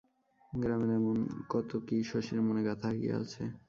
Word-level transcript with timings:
গ্রামের 0.53 0.91
এমন 0.99 1.17
কত 1.49 1.69
কী 1.87 1.97
শশীর 2.03 2.39
মনে 2.41 2.61
গাথা 2.67 2.87
হইয়া 2.93 3.15
আছে। 3.23 3.43